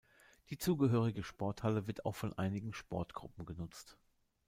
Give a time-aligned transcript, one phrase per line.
[0.49, 3.99] Die zugehörige Sporthalle wird auch von einigen Sportgruppen genutzt.